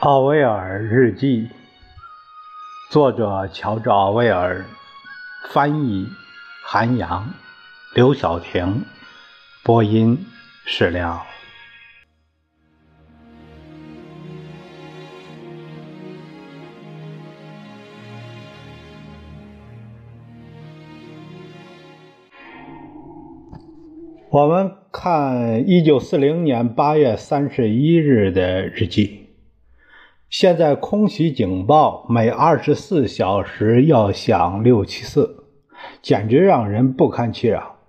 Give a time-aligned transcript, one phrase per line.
[0.00, 1.50] 奥威尔日记，
[2.88, 4.64] 作者乔治·奥威尔，
[5.50, 6.06] 翻译
[6.64, 7.34] 韩阳、
[7.94, 8.82] 刘晓婷，
[9.62, 10.18] 播音
[10.64, 11.22] 史料。
[24.30, 29.19] 我们看一九四零年八月三十一日的日记。
[30.30, 35.44] 现在空袭警报每二十四小时要响六七次，
[36.00, 37.80] 简直让人不堪其扰。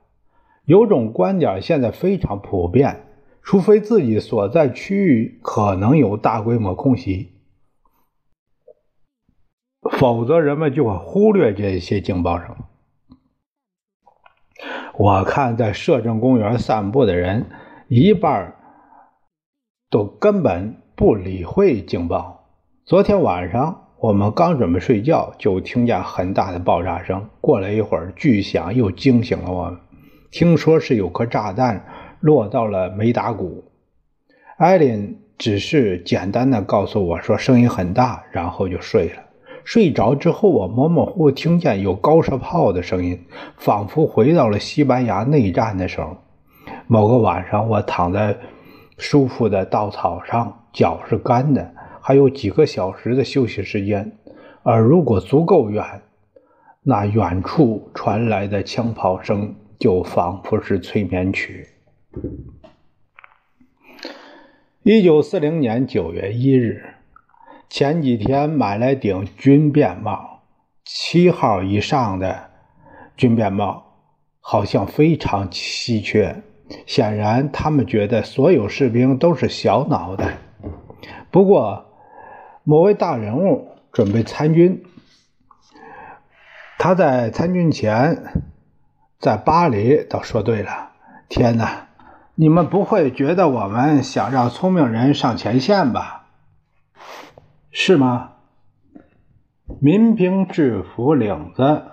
[0.66, 3.06] 有种观点现在非常普遍：
[3.44, 7.32] 除非自己所在区域可能有大规模空袭，
[10.00, 12.56] 否则人们就会忽略这些警报声。
[14.96, 17.52] 我看在摄政公园散步的人，
[17.88, 18.56] 一半
[19.92, 20.81] 都根本。
[21.02, 22.46] 不理会警报。
[22.86, 27.28] 昨天晚上我们刚准备睡觉，就听见很大的爆炸声。
[27.42, 29.80] 过了一会儿，巨响又惊醒了我们。
[30.30, 31.88] 听说是有颗炸弹
[32.20, 33.64] 落到了梅达谷。
[34.58, 39.24] 艾琳只是简单的告诉我说声音很大，然后就睡了。
[39.64, 43.26] 睡着之后，我模模糊糊听见有高射炮的声音，
[43.58, 46.18] 仿佛回到了西班牙内战的时候。
[46.86, 48.38] 某个晚上，我躺在
[49.00, 50.60] 舒服的稻草上。
[50.74, 54.12] 脚是干的，还有几个小时的休息时间。
[54.64, 56.02] 而如果足够远，
[56.84, 61.68] 那远处传来的枪炮声就仿佛是催眠曲。
[64.84, 66.96] 一九四零年九月一日，
[67.70, 70.42] 前几天买了顶军便帽，
[70.84, 72.50] 七号以上的
[73.16, 73.84] 军便帽
[74.40, 76.44] 好像非常稀缺。
[76.86, 80.38] 显然，他们觉得所有士兵都是小脑袋。
[81.32, 81.86] 不过，
[82.66, 84.84] 某位大人物准备参军。
[86.78, 88.44] 他在参军前，
[89.18, 90.92] 在巴黎都说对了
[91.30, 91.88] ：“天哪，
[92.36, 96.28] 你们不会觉得我们想让聪明人上前线吧？
[97.72, 98.32] 是吗？
[99.80, 101.84] 民兵制服领子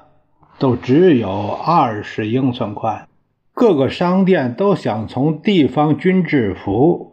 [0.58, 3.06] 都只有二十英寸宽，
[3.54, 7.04] 各个商店都想从地方军制服。”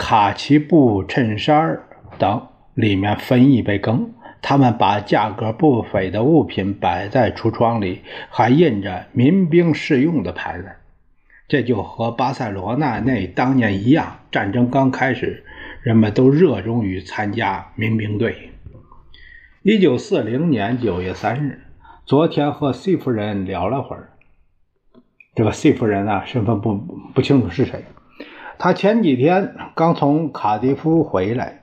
[0.00, 1.80] 卡其布衬衫
[2.18, 10.70] 等里面分一杯羹，他们把价格不菲的物品摆在橱窗里，还印着民兵适用的牌子。
[11.48, 15.44] 这就和巴塞罗那那当年一样，战争刚开始，
[15.82, 18.52] 人们都热衷于参加民兵队。
[19.62, 21.60] 一九四零年九月三日，
[22.06, 24.10] 昨天和 C 夫人聊了会儿。
[25.34, 26.76] 这个 C 夫人啊，身份不
[27.12, 27.84] 不清楚是谁。
[28.60, 31.62] 他前几天刚从卡迪夫回来，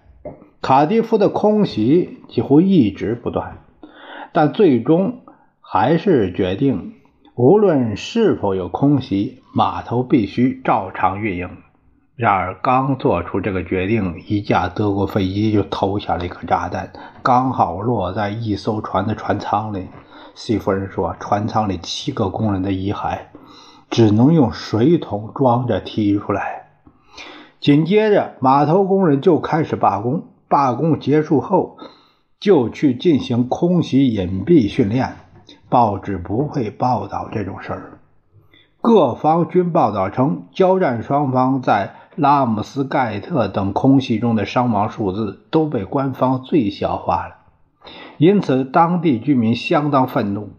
[0.61, 3.57] 卡迪夫的空袭几乎一直不断，
[4.31, 5.19] 但最终
[5.59, 6.93] 还是决定，
[7.35, 11.49] 无论是否有空袭，码头必须照常运营。
[12.15, 19.87] 然而，刚做出这个决定，一架德国飞机就投下了一颗炸弹，刚好落在一艘船的船舱里。
[20.33, 23.19] 西夫人说，船舱里七个工人的遗骸，
[23.89, 26.64] 只能用水桶装着提出来。
[27.65, 30.25] 紧接着，码头工人就开始罢工。
[30.47, 31.77] 罢工结束后，
[32.39, 35.15] 就去进行空袭隐蔽训练。
[35.67, 37.99] 报纸不会报道这种事儿。
[38.81, 47.35] 各方均报道称，交战双方在拉姆斯盖特等空袭中的伤亡数字都被官方最小化了。
[48.19, 50.51] 因此，当地居民相当愤怒。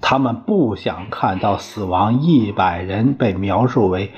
[0.00, 4.10] 他们不想看到死亡一百人被描述为。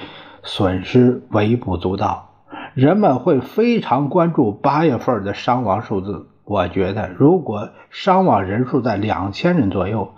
[0.47, 2.31] 损失微不足道，
[2.75, 6.29] 人们会非常关注八月份的伤亡数字。
[6.45, 10.15] 我觉得，如果伤亡人数在两千人左右，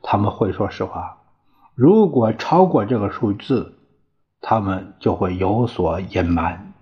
[0.00, 1.18] 他们会说实话；
[1.74, 3.74] 如果超过这个数字，
[4.40, 6.72] 他们就会有所隐瞒。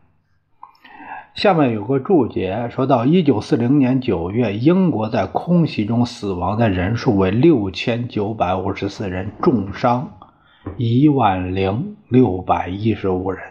[1.34, 10.10] 下面有个注解，说到一九四零年九月，英国在空袭中死亡的人数为六千九百五十四人，重伤。
[10.76, 13.42] 一万零六百一十五人。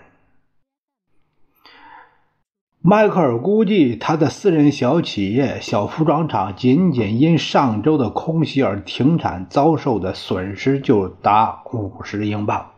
[2.83, 12.71] 迈克尔估计，他的私人小企业、小服装厂，仅仅因上周的空袭而停产，遭受的损失就达五十英镑。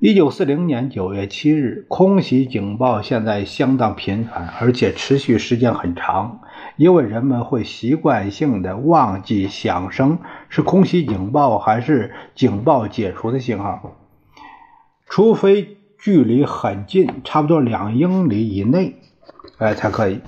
[0.00, 6.40] 一九四零年九月七日，空袭警报现在相当频繁，而且持续时间很长。
[6.76, 13.96] 因为人们会习惯性的忘记响声是空袭警报还是警报解除的信号，
[15.06, 18.96] 除非距离很近，差不多两英里以内，
[19.58, 20.20] 哎，才可以。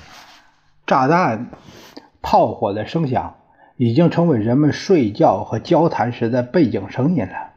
[0.87, 1.51] 炸弹、
[2.21, 3.37] 炮火的声响
[3.77, 7.51] 已经成为人们睡觉和交谈时的背景声音了。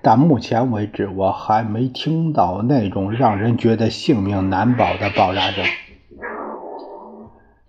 [0.00, 5.64] 但目前为止，我还没听到那种让人觉得性命难保的爆炸声。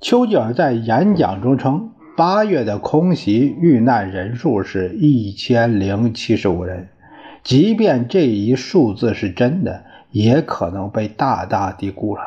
[0.03, 6.89] 丘吉尔在演讲中称，八月的空袭遇难人数是一千零七十五人。
[7.41, 12.21] 即便这一数字是真的，也可能被大大低估了，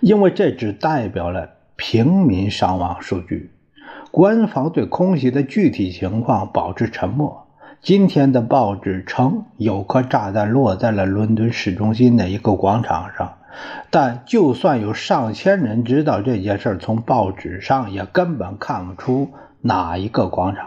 [0.00, 3.50] 因为这只代表了平民伤亡数据。
[4.10, 7.48] 官方对空袭的具体情况保持沉默。
[7.82, 13.34] 今天的报纸称，有颗炸弹落在了伦敦市中心的一个广场上，
[13.90, 19.30] 但就算有上千人知道这件事，从报纸上也根本看不出
[19.60, 20.66] 哪一个广场。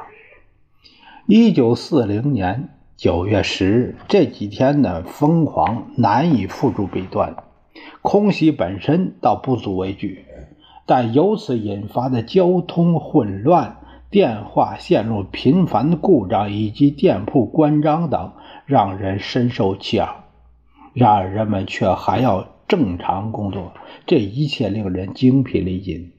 [1.27, 7.35] 一九四零年九月十日，这几天的疯狂难以付诸笔端。
[8.01, 10.25] 空袭本身倒不足为惧，
[10.85, 13.77] 但由此引发的交通混乱、
[14.09, 18.33] 电话线路频繁的故障以及店铺关张等，
[18.65, 20.23] 让人深受其扰。
[20.93, 23.73] 然而，人们却还要正常工作，
[24.05, 26.13] 这一切令人精疲力尽。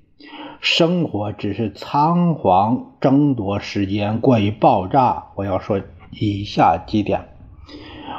[0.61, 4.21] 生活只是仓皇争夺时间。
[4.21, 7.31] 关于爆炸，我要说以下几点：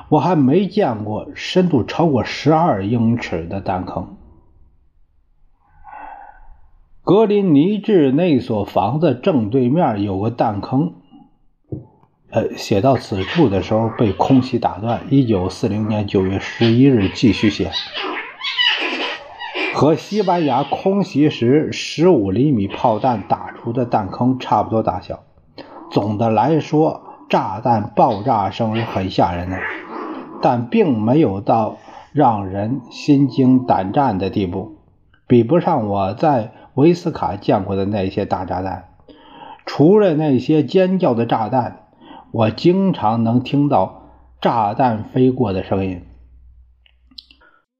[0.09, 4.18] 我还没见过深度超过十二英尺的弹坑。
[7.03, 10.95] 格林尼治那所房子正对面有个弹坑。
[12.31, 15.01] 呃，写到此处的时候被空袭打断。
[15.12, 17.69] 一九四零年九月十一日继续写。
[19.74, 25.24] 和西班牙空袭时十五厘米炮弹打出的弹坑差不多大小。
[25.92, 29.58] 总的来说，炸弹爆炸声是很吓人的，
[30.42, 31.78] 但并没有到
[32.14, 34.78] 让人心惊胆战的地步，
[35.28, 38.90] 比不上我在维斯卡见过的那些大炸弹。
[39.66, 41.88] 除了那些尖叫的炸弹，
[42.31, 44.04] 我经常能听到
[44.40, 46.04] 炸弹飞过的声音。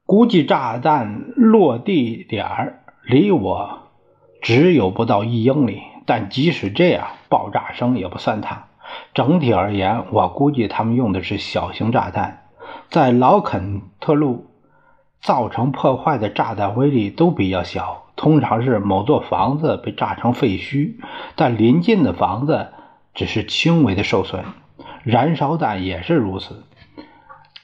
[0.05, 3.79] 估计炸弹落地点离我
[4.41, 8.67] 只有不到一英里，但即使这样，爆炸声也不算大。
[9.13, 12.41] 整体而言，我估计他们用的是小型炸弹。
[12.89, 14.47] 在老肯特路
[15.21, 20.95] 造成破坏的炸弹威力都比较小，通常是某座房子被炸成废墟，
[21.35, 22.67] 但临近的房子
[23.13, 24.44] 只是轻微的受损。
[25.03, 26.63] 燃烧弹也是如此。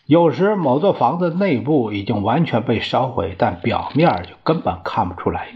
[0.10, 5.50] 有时某座房子内部已经完全被烧毁，但表面就根本看不出来。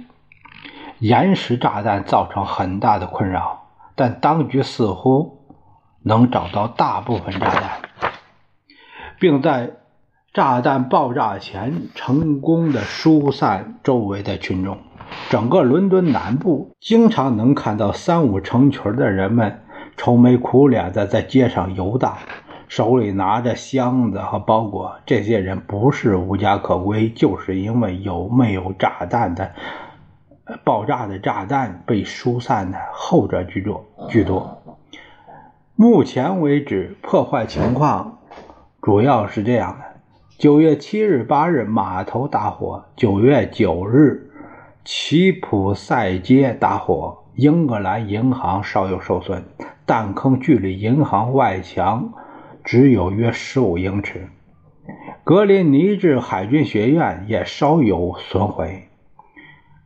[1.00, 3.64] 岩石炸弹造成很大的困扰，
[3.96, 5.40] 但当局似乎
[6.04, 7.72] 能找到大部分炸弹，
[9.20, 9.72] 并在
[10.36, 14.78] 炸弹爆炸前成功的疏散周围的群众。
[15.32, 19.64] 整个伦敦南部经常能看到三五成群的人们
[19.98, 22.20] 愁眉苦脸的在街上游荡。
[22.68, 29.52] 手里拿着箱子和包裹，这些人不是无家可归，就是因为有没有炸弹的
[30.64, 34.62] 爆炸的炸弹被疏散的，后者居多居多。
[35.76, 38.20] 目前为止，破坏情况
[38.82, 39.86] 主要是这样的：
[40.38, 44.32] 九月七日、八日码头大火；九月九日
[44.84, 49.44] 奇普赛街大火，英格兰银行稍有受损，
[49.86, 52.14] 弹坑距离银行外墙。
[52.64, 54.30] 只有约十五英尺。
[55.24, 58.90] 格林尼治海军学院也稍有损毁。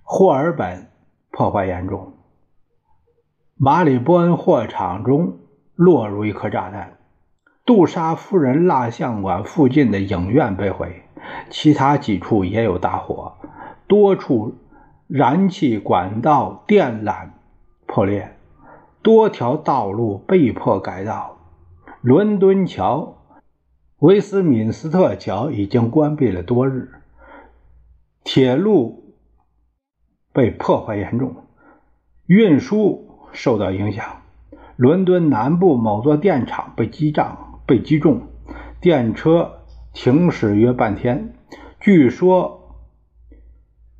[0.04, 0.88] 霍尔本
[1.32, 2.14] 破坏严重。
[3.56, 5.40] 马里波恩货场中
[5.76, 6.98] 落入一颗炸弹。
[7.66, 11.04] 杜莎夫人蜡像馆附近的影院被毁，
[11.50, 13.34] 其他几处也有大火，
[13.88, 14.56] 多处
[15.08, 17.30] 燃气管道电缆
[17.86, 18.38] 破裂，
[19.02, 21.37] 多条道路被迫改道。
[22.02, 23.18] 伦敦桥、
[23.98, 26.92] 威斯敏斯特桥已经关闭了多日，
[28.24, 29.16] 铁路
[30.32, 31.36] 被破坏严重，
[32.28, 34.22] 运输受到影响。
[34.76, 37.36] 伦敦南部某座电厂被击炸、
[37.66, 38.22] 被击中，
[38.80, 39.62] 电车
[39.92, 41.34] 停驶约半天。
[41.80, 42.76] 据说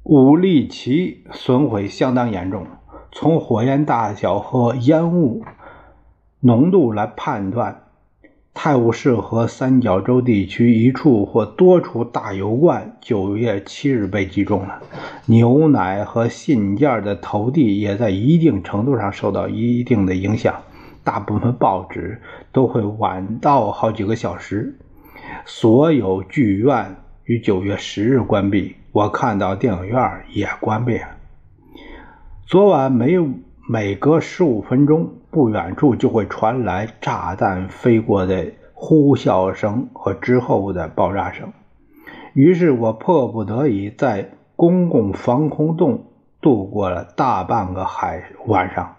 [0.04, 2.68] 武力奇损毁相当严重，
[3.12, 5.44] 从火焰大小和烟雾
[6.42, 7.86] 浓度来判断。
[8.60, 14.82] 泰晤士河三角洲地区一处或多处大油罐九月七日被击中了，
[15.28, 20.56] 牛奶和信件的投递也在一定程度上受到一定的影响。
[21.04, 22.20] 大部分报纸
[22.52, 24.80] 都会晚到好几个小时。
[25.46, 26.96] 所有剧院
[27.26, 31.06] 于九月十日关闭，我看到电影院也关闭了。
[32.48, 33.30] 昨晚没有
[33.70, 41.52] 每隔十五分钟，不远处就会传来炸弹飞过的呼啸声和之后的爆炸声。
[42.32, 46.06] 于是我迫不得已在公共防空洞
[46.40, 48.96] 度过了大半个海晚上。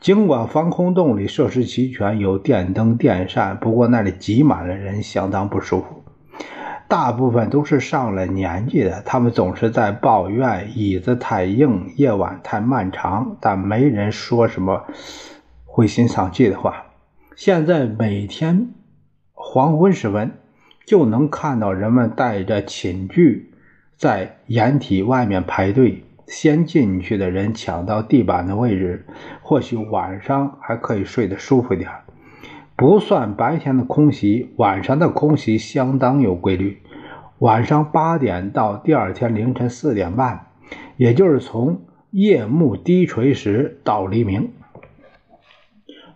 [0.00, 6.02] 尽管防空洞里设施齐全，有电灯、电扇，不过那里挤满了人，相当不舒服。
[6.88, 14.86] 大部分都是上了年纪的，他们总是在抱怨椅子太硬、夜晚太漫长，但没人说什么
[15.66, 16.86] 灰心丧气的话。
[17.36, 18.70] 现在每天
[19.34, 20.32] 黄昏时分，
[20.86, 23.52] 就能看到人们带着寝具
[23.98, 29.06] 在掩体外面排队，先进去的人抢到地板的位置，
[29.42, 31.90] 或许晚上还可以睡得舒服点。
[32.78, 36.78] 不算白天的空袭，晚上的空袭相当有规律。
[37.40, 40.46] 晚上八点到第二天凌晨四点半，
[40.96, 41.80] 也就是从
[42.12, 44.52] 夜幕低垂时到黎明。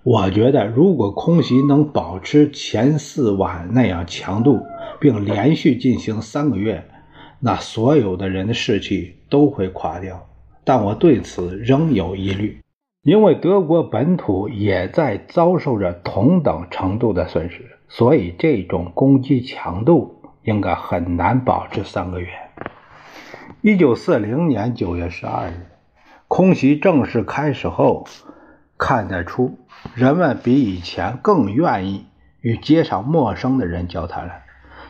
[0.05, 4.61] 我觉得，如果空袭能保持前四晚那样强度，
[5.01, 6.85] 并连续进行三个月，
[7.41, 10.29] 那所有的人的士气都会垮掉。
[10.63, 12.62] 但我对此仍有疑虑。
[13.03, 22.29] 因为德国本土也在遭受着同等程度的损失，所以这种攻击强度应该很难保持三个月。
[23.61, 25.67] 一九四零年九月十二日，
[26.29, 28.07] 空袭正式开始后，
[28.79, 29.59] 看得出
[29.97, 32.07] 人们比以前更愿意
[32.41, 34.33] 与街上陌生的人交谈了。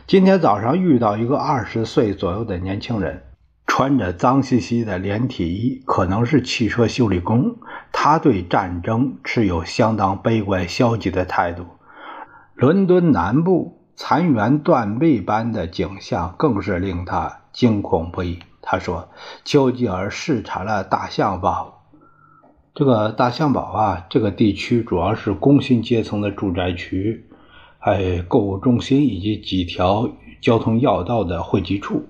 [0.07, 3.23] 今天早上遇到一个二十岁左右的年轻人。
[3.75, 7.57] 穿着脏兮兮的连体衣，可能是汽车修理工。
[7.91, 11.64] 他对战争持有相当悲观消极的态度。
[12.55, 18.41] 伦敦南部残垣断壁般的景象更是令他惊恐不已。
[18.61, 19.09] 他说
[19.43, 21.87] ：“丘吉尔视察了大象堡，
[22.75, 27.25] 这个大象堡啊，这个地区主要是工薪阶层的住宅区，
[27.79, 30.11] 还有购物中心以及几条
[30.43, 32.05] 交通要道的汇集处。”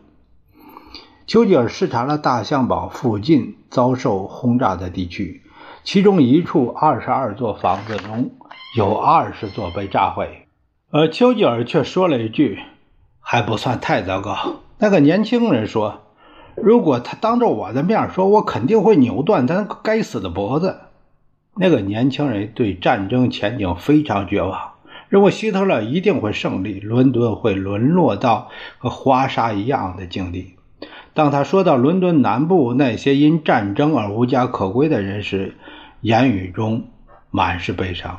[1.26, 5.42] 丘吉尔视察了大象堡附近遭受轰炸的地区，
[5.84, 8.32] 其中一处二十二座房子中
[8.76, 10.46] 有二十座被炸毁，
[10.90, 12.58] 而丘吉尔却说了一句
[13.20, 16.00] ：“还不算太糟糕。”那个年轻人说
[16.56, 20.80] ：“如果他当着我的面说，我肯定会扭断他该死的脖子。”
[21.54, 24.72] 那个年轻人对战争前景非常绝望，
[25.08, 28.48] 认为希特勒一定会胜利，伦敦会沦落到
[28.78, 30.56] 和华沙一样的境地。
[31.14, 35.54] 当他说到伦敦南部那些因战争而无家可归的人时，
[36.00, 36.88] 言语中
[37.30, 38.18] 满是悲伤。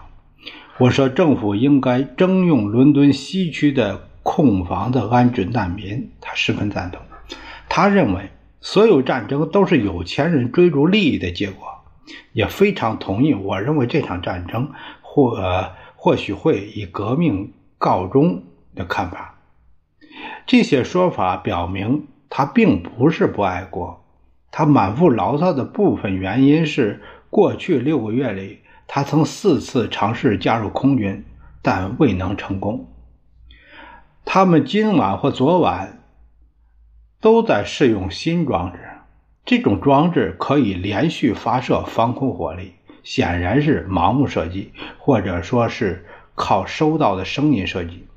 [0.78, 6.12] 我说，政府应该征用伦敦西区的空房子安置难民。
[6.22, 7.02] 他十分赞同。
[7.68, 8.30] 他认为，
[8.62, 11.68] 所有战争都是有钱人追逐利益的结果，
[12.32, 14.72] 也非常同意我认为这场战争
[15.02, 18.44] 或或许会以革命告终
[18.76, 19.40] 的看法。
[20.46, 22.06] 这些说法表明。
[22.36, 24.04] 他并不是不爱国，
[24.50, 27.00] 他满腹牢骚的部分原因是，
[27.30, 31.24] 过去六个月里，他曾四次尝试加入空军，
[31.62, 32.88] 但未能成功。
[34.26, 36.02] 他们今晚或昨晚
[37.22, 38.80] 都在试用新装置，
[39.46, 42.74] 这种装置可以连续发射防空火力，
[43.04, 48.08] 显然是盲目设计，或者说是靠收到的声音设计。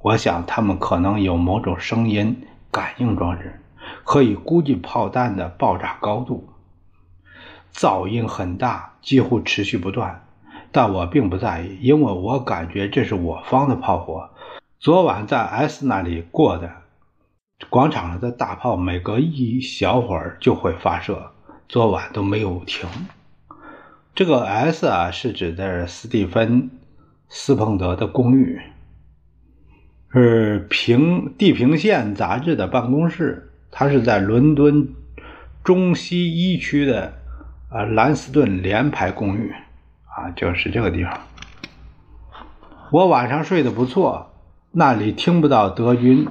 [0.00, 2.44] 我想，他们可能有某种声音。
[2.72, 3.60] 感应装置
[4.02, 6.48] 可以估计炮弹的爆炸高度，
[7.72, 10.24] 噪音很大，几乎持续不断。
[10.72, 14.30] 但我并不在意，因为我感觉这是我方的炮火。
[14.80, 16.72] 昨晚在 S 那里过的
[17.68, 21.32] 广场上的大炮，每隔一小会儿就会发射，
[21.68, 22.88] 昨晚都没有停。
[24.14, 26.62] 这个 S 啊，是指的斯蒂芬·
[27.28, 28.71] 斯彭德的公寓。
[30.12, 34.88] 是平地平线杂志的办公室，它是在伦敦
[35.64, 37.14] 中西一区的
[37.70, 39.50] 啊兰斯顿联排公寓
[40.04, 41.18] 啊，就是这个地方。
[42.90, 44.34] 我晚上睡得不错，
[44.70, 46.28] 那里听不到德军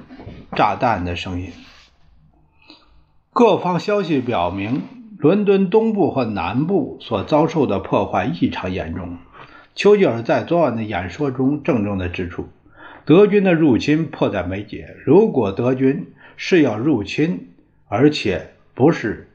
[0.55, 1.49] 炸弹的声音。
[3.33, 4.83] 各方消息表明，
[5.17, 9.17] 伦敦东部和南部所遭受的破坏异常严重。
[9.73, 12.47] 丘吉尔在昨晚的演说中郑重地指出。
[13.05, 14.95] 德军的入侵迫在眉睫。
[15.05, 17.49] 如果德军是要入侵，
[17.87, 19.29] 而且不是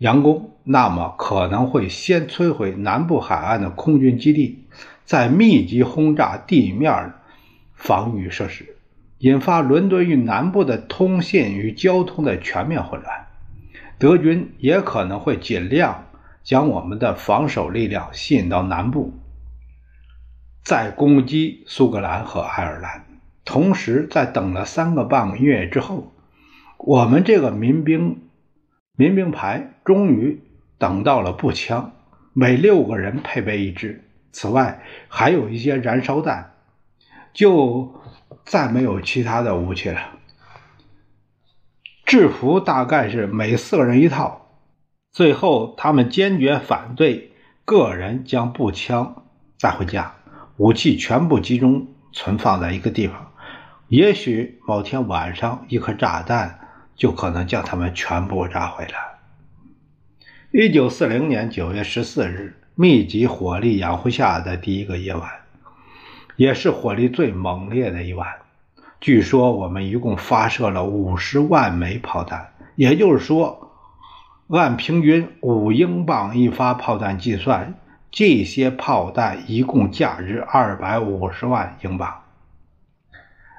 [0.00, 4.64] 佯攻，那么可能会先摧毁南部海岸的空军基地，
[5.04, 7.12] 再密集轰炸地面
[7.74, 8.76] 防御设施。
[9.18, 13.26] 引发伦敦与南部的通信与交通的全面混乱。
[13.98, 16.04] 德军也可能会尽量
[16.44, 19.12] 将我们的防守力量吸引到南部，
[20.68, 23.06] 再攻击苏格兰和爱尔兰。
[23.42, 26.12] 同时，在等了三个半月之后，
[26.76, 28.28] 我们这个民兵
[28.94, 30.42] 民兵排终于
[30.76, 31.92] 等到了步枪，
[32.34, 34.04] 每六个人配备一支。
[34.30, 36.52] 此外，还有一些燃烧弹，
[37.32, 38.02] 就
[38.44, 40.18] 再没有其他的武器了。
[42.04, 44.50] 制服大概是每四个人一套。
[45.12, 47.32] 最后，他们坚决反对
[47.64, 49.24] 个人将步枪
[49.58, 50.16] 带回家，
[50.58, 53.30] 武器全部集中存放在一个地方。
[53.86, 56.58] 也许某天晚上，一颗炸弹
[56.96, 58.90] 就可能将他们全部炸毁了。
[60.50, 65.30] 一九四零年九月十四日，密集火力掩护下的第一个夜晚，
[66.36, 68.26] 也是火力最猛烈的一晚。
[69.00, 73.70] 据说我们一共发射了五十万枚炮弹，也就是说，
[74.48, 77.74] 按平均五英镑一发炮弹计算，
[78.10, 82.22] 这些炮弹一共价值二百五十万英镑。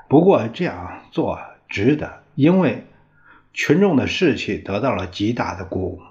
[0.08, 2.86] 不过这样做值得，因为
[3.54, 6.02] 群众的士气得到了极大的鼓舞。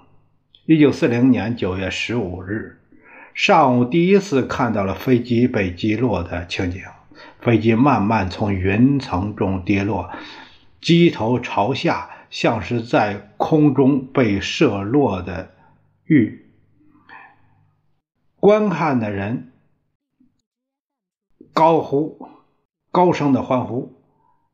[0.65, 2.79] 一九四零年九月十五日
[3.33, 6.81] 上午，第一次看到了飞机被击落的情景。
[7.41, 10.09] 飞机慢慢从云层中跌落，
[10.79, 15.51] 机头朝下，像是在空中被射落的
[16.05, 16.45] 玉。
[18.39, 19.51] 观看的人
[21.53, 22.27] 高呼。
[22.91, 23.93] 高声的欢呼，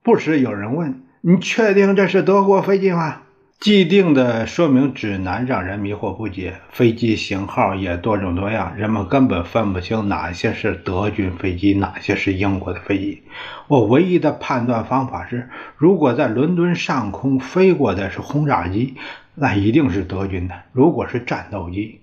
[0.04, 3.22] 不时有人问：“你确定这是德国飞机吗？”
[3.62, 13.24] 既定的说明指南让人迷惑不解，飞机型号也多种多样，人们根本分不清哪些是德军飞机，哪些是英国的飞机。
[13.70, 18.96] 我唯一的判断方法是：如果在伦敦上空飞过的是轰炸机，
[19.34, 22.02] 那一定是德军的；如果是战斗机，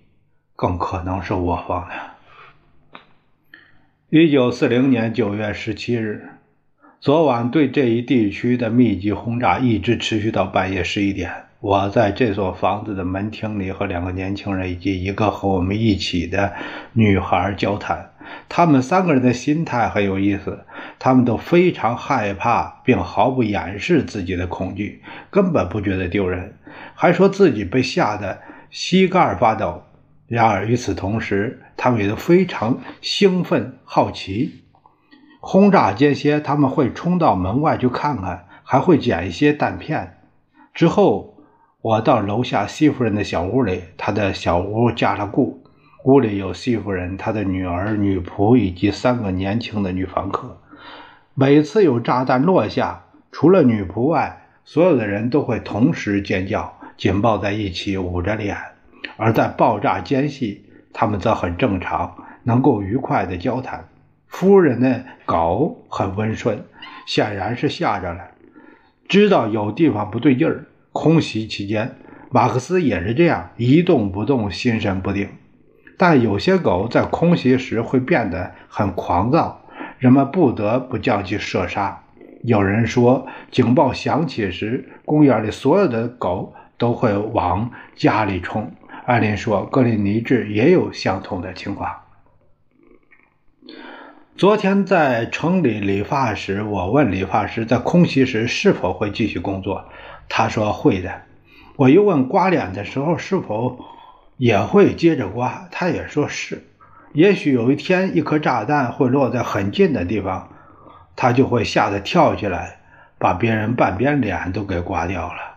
[0.57, 1.95] 更可能是我方的。
[4.11, 6.29] 一九四零年九月十七日，
[7.01, 11.33] 昨晚对这一地区的密集轰炸一直持续到半夜十一点。
[11.61, 16.53] 我在这所房子的门厅里和两个年轻人以及一个和我们一起的
[16.93, 18.11] 女孩交谈。
[18.49, 20.65] 他们三个人的心态很有意思，
[20.99, 26.57] 他们都非常害怕，并毫不掩饰自己的恐惧，根本不觉得丢人，
[26.95, 29.85] 还说自己被吓得膝盖发抖。
[30.33, 34.63] 然而与此同时，他们也都非常兴奋、好奇。
[35.41, 40.21] 轰炸间歇，他们会冲到门外去看看，还会捡一些弹片。
[40.73, 41.37] 之后，
[41.83, 45.63] 我到楼下西夫人的小屋里，她的小屋加了固，
[46.05, 50.63] 屋里有西夫人、她的女儿、女仆以及三个年轻的女房客。
[51.35, 58.57] 每次有炸弹落下，除了女仆外，所有的人都会同时尖叫，紧抱在一起，捂着脸。
[59.17, 63.89] 而在爆炸间隙，他们则很正常，能够愉快地交谈。
[64.27, 66.65] 夫人的狗很温顺，
[67.07, 68.21] 显然是吓着了，
[69.09, 70.65] 知道有地方不对劲儿。
[70.93, 71.97] 空袭期间，
[72.31, 75.29] 马克思也是这样一动不动，心神不定。
[75.99, 79.63] 但有些狗在空袭时会变得很狂躁，
[79.99, 82.03] 人们不得不将其射杀。
[82.43, 88.73] 有人说，警报响起时，公园里所有的狗都会往家里冲。
[89.05, 92.03] 艾琳说：“格林尼治也有相同的情况。
[94.37, 99.87] 昨天在城里理发时，我问理发师在空袭时是否会继续工作，
[100.29, 101.23] 他说会的。
[101.75, 103.85] 我又问刮脸的时候是否
[104.37, 106.63] 也会接着刮，他也说是。
[107.13, 110.49] 也许有一天一颗炸弹会落在很近的地方，
[111.17, 112.79] 他就会吓得跳起来，
[113.19, 115.57] 把别人半边脸都给刮掉了。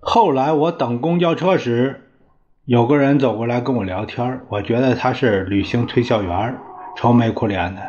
[0.00, 2.02] 后来我等公交车时。”
[2.66, 6.56] 有个人走过来跟我聊天，我觉得他是旅行推销员，
[6.96, 7.82] 愁眉苦脸的。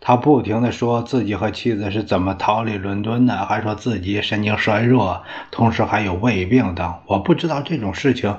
[0.00, 6.94] 他不停地说自己和妻子是怎么逃离伦敦的，还说自己神经衰弱，同时还有胃病等。
[7.06, 8.36] 我不知道这种事情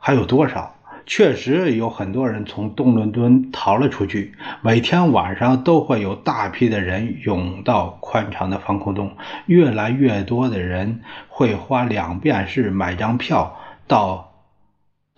[0.00, 0.74] 还有多少。
[1.06, 9.12] 确实有很多人从东伦敦逃了出去，每天晚上都会有大批的人涌到宽敞的防空洞，
[9.46, 13.56] 越来越多的人会花两便士买张票
[13.86, 14.31] 到。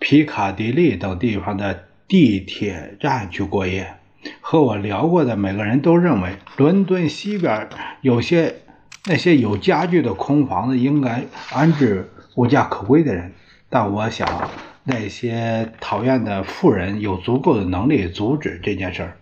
[0.07, 3.95] 皮卡迪利等地方的地铁站去过夜。
[4.39, 7.69] 和我聊过的每个人都认为，伦敦西边
[8.01, 8.57] 有些
[9.05, 13.33] 那些有家具的空房子应该安置无家可归的人。
[13.67, 14.51] 但我想，
[14.83, 19.17] 那些讨厌的富人有足够的能力阻止这件事儿。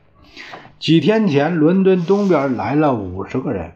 [0.79, 3.71] 几天前，伦敦东边来了五十个人，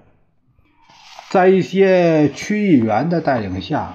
[1.29, 3.93] 在一些区议员的带领下，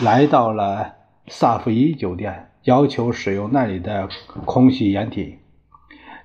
[0.00, 0.94] 来到了
[1.30, 4.08] 萨福伊酒店，要求使用那里的
[4.44, 5.38] 空袭掩体。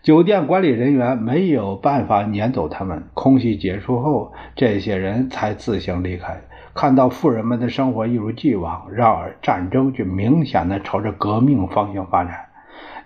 [0.01, 3.07] 酒店管理人员没有办法撵走他们。
[3.13, 6.41] 空袭结束后，这些人才自行离开。
[6.73, 12.47] 看到富人们的生活一如既往，然而战争却明显的朝着革命方向发展，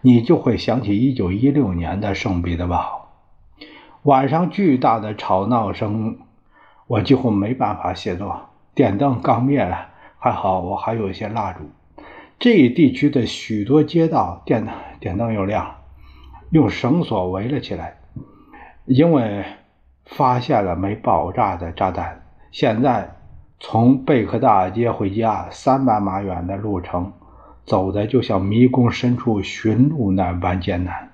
[0.02, 3.10] 你就会想起1916年的圣彼得堡
[4.04, 6.18] 晚上巨大的吵闹声。
[6.88, 11.60] 我几乎没办法写作，电灯刚灭了，还好我还有一些蜡烛。
[12.40, 15.78] 这一地区的许多街道电灯电灯又亮，
[16.52, 17.98] 用绳索围了起来，
[18.86, 19.44] 因为
[20.06, 22.24] 发现了没爆炸的炸弹。
[22.52, 23.16] 现在
[23.60, 27.12] 从贝克大街回家三百码远的路程，
[27.66, 31.12] 走的就像迷宫深处寻路那般艰难。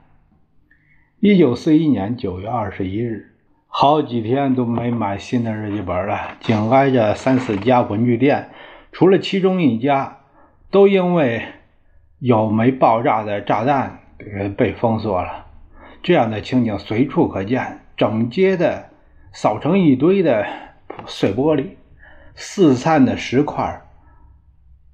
[1.21, 3.29] 一九四一年九月二十一日。
[3.75, 8.49] 好几天都没买新的日记本了，紧挨着三四家文具店，
[8.91, 10.19] 除了其中一家，
[10.73, 11.45] 都因为
[12.17, 13.99] 有没爆炸的炸弹
[14.57, 15.45] 被封锁了。
[16.01, 18.89] 这样的情景随处可见，整街的
[19.31, 20.47] 扫成一堆的
[21.05, 21.75] 碎玻璃、
[22.33, 23.83] 四散的石块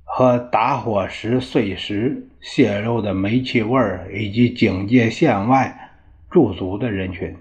[0.04, 3.80] 和打火时碎石泄露的煤气味
[4.14, 5.92] 以及警戒线外
[6.30, 7.38] 驻足的人群。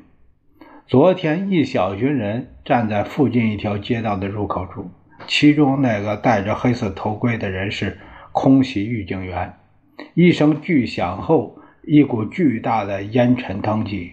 [0.86, 4.92] 昨天，一小群人站在附近一条街道的入口处，
[5.26, 7.98] 其中那个戴着黑色头盔的人是
[8.40, 9.52] 空袭预警员。
[10.14, 14.12] 一声巨响后，一股巨大的烟尘腾起，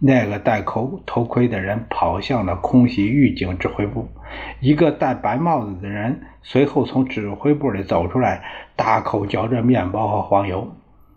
[0.00, 4.08] 那个戴口头盔的人跑向了空袭预警指挥部。
[4.58, 8.42] 一个戴白帽子的人随后从指挥部里走出来，
[8.74, 10.74] 大口嚼着面包和黄油。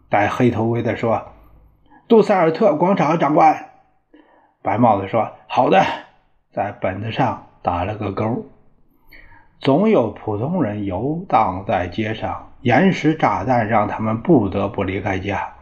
[0.08, 1.30] 戴黑头盔的说
[2.08, 3.70] ：“杜塞尔特广场，长官。”
[4.62, 5.84] 白帽子说：“好的，
[6.52, 8.46] 在本子上打了个勾。
[9.64, 15.54] 总有普通人游荡在街上，岩石炸弹让他们不得不离开家。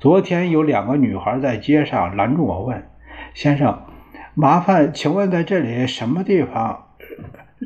[0.00, 2.88] 昨天有两个女孩在街上拦住我，问
[3.34, 3.82] ：‘先生，
[4.32, 6.84] 麻烦请问在这里什么地方？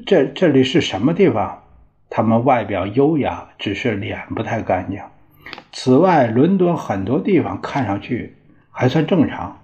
[0.04, 1.62] 这这里是什么地方？’
[2.10, 5.00] 他们外表优雅，只是脸不太干净。
[5.70, 8.34] 此外，伦敦很多地方看上去
[8.72, 9.58] 还算正常。”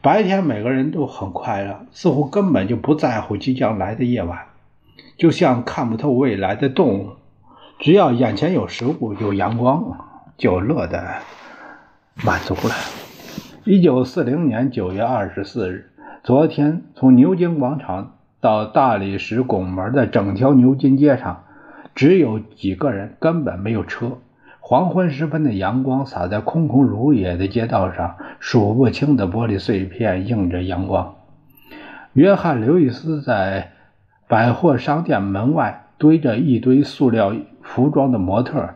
[0.00, 4.38] 白天每个人都很快乐，似乎根本就不在乎即将来的夜晚，
[5.16, 7.10] 就像看不透未来的动物。
[7.78, 9.96] 只要眼前有食物、有阳光，
[10.36, 11.02] 就乐得
[12.24, 12.74] 满足了。
[13.64, 15.90] 一九四零年九月二十四日，
[16.24, 21.44] 昨天从牛津广场到大理石拱门的整条牛津街上，
[21.94, 24.18] 只有几个人，根本没有车。
[24.60, 31.14] 黄昏时分的阳光洒在空空如也的街道上，数不清的玻璃碎片映着阳光。
[32.12, 33.72] 约翰·刘易斯在
[34.28, 38.74] 百货商店门外堆着一堆塑料服装的模特，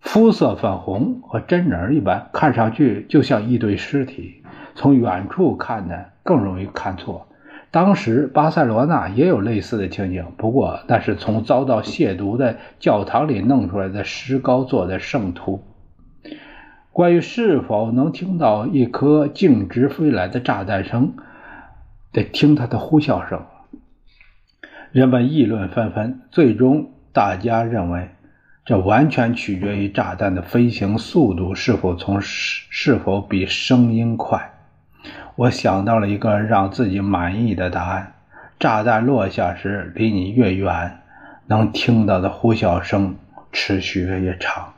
[0.00, 4.42] 肤色粉红和真人一般，看上去就像一堆尸体。
[4.74, 7.26] 从远处看呢，更容易看错。
[7.70, 15.62] 当时巴塞罗那也有类似的情景，不过那是从遭到亵渎的教堂里弄出来的石膏做的圣徒。
[16.90, 21.12] 关于是否能听到一颗径直飞来的炸弹声，
[22.12, 23.42] 得听它的呼啸声。
[24.94, 28.10] 人们议论纷纷，最终大家认为，
[28.64, 34.54] 这完全取决于炸弹的飞行速度是否从是否比声音快。
[35.34, 38.12] 我想到了一个让自己满意的答案：
[38.60, 41.00] 炸弹落下时，离你越远，
[41.48, 43.16] 能听到的呼啸声
[43.50, 44.74] 持续越长。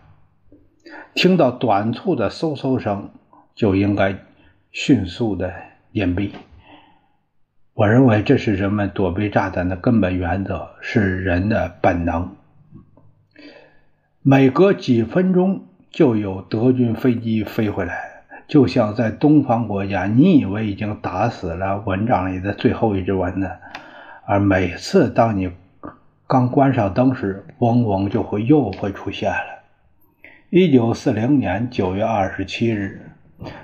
[1.13, 3.11] 听到短促的嗖嗖声，
[3.55, 4.17] 就应该
[4.73, 5.53] 迅速的
[5.93, 6.31] 隐蔽。
[7.77, 12.35] 我认为这是人们躲避炸弹的根本原则，是人的本能。
[14.23, 18.23] 每隔几分钟，就有德军飞机飞回来。
[18.49, 23.51] 就像在东方国家，你以为已经打死了蚊帐里的最后一只蚊子，
[24.25, 25.51] 而每次当你
[26.27, 29.63] 刚关上灯时，嗡嗡就会又会出现了。
[30.49, 33.11] 一九四零年九月二十七日，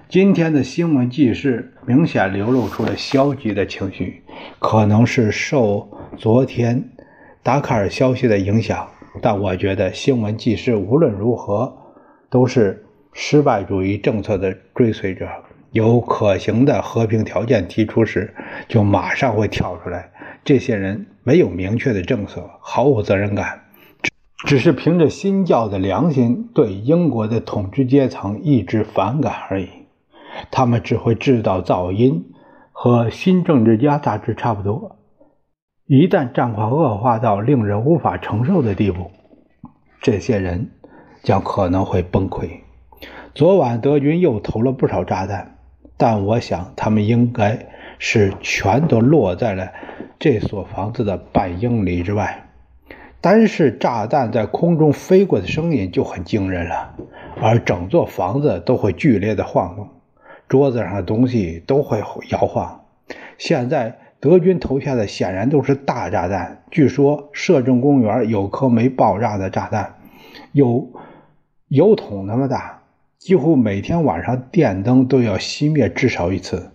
[0.09, 4.23] 今天的新闻记事明显流露出了消极的情绪，
[4.59, 6.91] 可能是受昨天
[7.43, 8.89] 达喀尔消息的影响，
[9.21, 11.77] 但我觉得新闻记事无论如何
[12.31, 12.87] 都是。
[13.15, 15.29] 失败主义政策的追随者，
[15.73, 18.35] 有可行的和平条件提出时，
[18.67, 20.11] 就马上会跳出来。
[20.43, 23.62] 这些人没有明确的政策，毫无责任感，
[24.45, 29.69] 只是凭着新教的良心对英国的统治阶层一直反感而已。
[30.51, 32.33] 他们只会制造噪音，
[32.73, 34.97] 和新政治家大致差不多。
[35.87, 39.11] 一旦战况恶化到令人无法承受的地步，
[40.01, 40.71] 这些人
[41.23, 42.49] 将可能会崩溃。
[43.35, 45.59] 昨晚德军又投了不少炸弹，
[45.97, 49.69] 但我想他们应该是全都落在了
[50.19, 52.49] 这所房子的半英里之外。
[53.23, 56.95] 单是炸弹在空中飞过的声音就很惊人了，
[57.41, 59.89] 而整座房子都会剧烈的晃动，
[60.47, 62.85] 桌子上的东西都会摇晃。
[63.39, 63.97] 现在。
[64.23, 66.63] 德军投下的显然都是大炸弹。
[66.71, 69.97] 据说摄政公园有颗没爆炸的炸弹，
[70.53, 70.93] 有
[71.67, 72.83] 油桶那么大，
[73.19, 76.71] 几乎每天晚上电灯都要熄灭至少一次，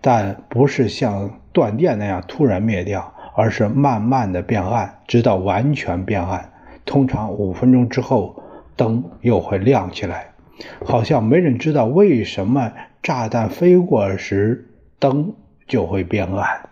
[0.00, 6.50] 但不是像断电那样突然灭掉，而是慢慢的变暗，直到完全变暗。
[6.84, 8.42] 通常五分钟之后，
[8.76, 10.30] 灯又会亮起来，
[10.84, 12.72] 好像没人知道为什么
[13.02, 15.34] 炸弹飞过时灯
[15.68, 16.68] 就会变暗。